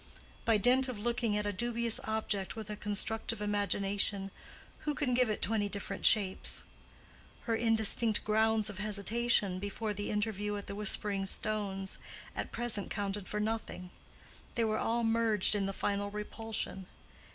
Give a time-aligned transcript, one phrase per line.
[0.45, 4.31] By dint of looking at a dubious object with a constructive imagination,
[4.83, 6.63] one can give it twenty different shapes.
[7.41, 11.99] Her indistinct grounds of hesitation before the interview at the Whispering Stones,
[12.35, 13.91] at present counted for nothing;
[14.55, 16.87] they were all merged in the final repulsion.